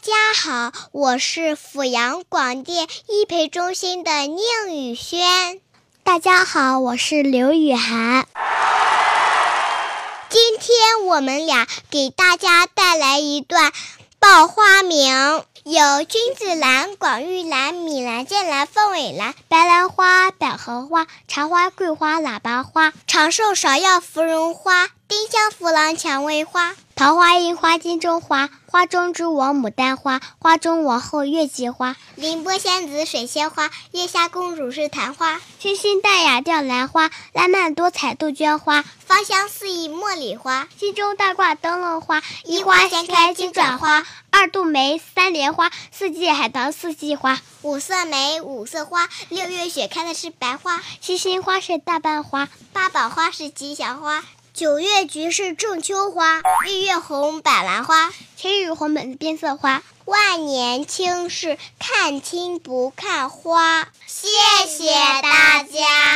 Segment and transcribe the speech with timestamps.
[0.00, 4.38] 家好，我是阜阳广电艺培中心的宁
[4.70, 5.60] 宇轩。
[6.04, 8.28] 大家好，我是刘雨涵。
[10.28, 13.72] 今天我们俩给大家带来一段
[14.20, 26.74] 报花名，有君子兰、广玉兰、米兰、剑兰、凤尾兰、白兰花、百合花、茶花、桂花、喇叭花、长寿芍药、芙蓉花、丁香、弗郎、蔷薇花。
[26.94, 54.22] 桃花、樱花、金钟花，花中之王牡丹花，花中王后月季花，凌波仙子水仙花，月下公主是昙花，清新淡雅吊兰花，烂漫多彩杜鹃花，芳香四溢茉莉花，心中大挂灯笼花，一花先开金盏花，二度梅三莲花，四季海棠四季花，五色梅五色花，六月雪开的是白花，七星花是大瓣花，八宝花是吉祥花。
[54.58, 63.86] 九月菊是仲秋花，日月红百兰花，千日红本变色花，万年青是看青不看花。
[64.08, 64.26] 谢
[64.66, 64.90] 谢
[65.22, 66.07] 大家。